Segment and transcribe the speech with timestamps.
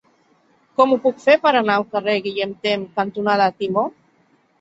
[0.79, 3.85] Com ho puc fer per anar al carrer Guillem Tell cantonada Timó?